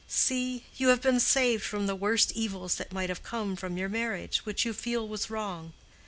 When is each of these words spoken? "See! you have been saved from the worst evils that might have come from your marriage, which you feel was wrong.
"See! 0.07 0.65
you 0.77 0.87
have 0.87 1.03
been 1.03 1.19
saved 1.19 1.63
from 1.63 1.85
the 1.85 1.93
worst 1.95 2.31
evils 2.31 2.73
that 2.77 2.91
might 2.91 3.09
have 3.09 3.21
come 3.21 3.55
from 3.55 3.77
your 3.77 3.87
marriage, 3.87 4.47
which 4.47 4.65
you 4.65 4.73
feel 4.73 5.07
was 5.07 5.29
wrong. 5.29 5.73